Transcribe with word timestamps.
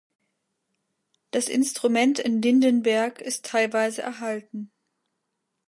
Das 1.29 1.47
Instrument 1.47 2.17
in 2.17 2.41
Lindenberg 2.41 3.21
ist 3.21 3.45
teilweise 3.45 4.01
erhalten. 4.01 4.71